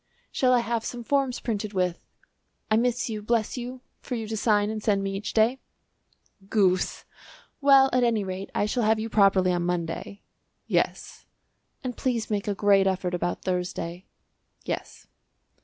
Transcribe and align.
"Shall 0.31 0.51
I 0.51 0.61
have 0.61 0.83
some 0.83 1.03
forms 1.03 1.39
printed 1.39 1.73
with 1.73 2.03
'I 2.71 2.77
miss 2.77 3.07
you, 3.07 3.21
bless 3.21 3.55
you,' 3.55 3.81
for 3.99 4.15
you 4.15 4.27
to 4.29 4.35
sign 4.35 4.71
and 4.71 4.81
send 4.81 5.03
me 5.03 5.13
each 5.13 5.31
day." 5.31 5.59
"Goose!" 6.49 7.05
"Well, 7.61 7.87
at 7.93 8.03
any 8.03 8.23
rate, 8.23 8.49
I 8.55 8.65
shall 8.65 8.81
have 8.81 8.99
you 8.99 9.09
properly 9.09 9.51
on 9.53 9.61
Monday." 9.63 10.23
"Yes." 10.65 11.27
"And 11.83 11.95
please 11.95 12.31
make 12.31 12.47
a 12.47 12.55
great 12.55 12.87
effort 12.87 13.13
about 13.13 13.43
Thursday." 13.43 14.07
"Yes." 14.65 15.05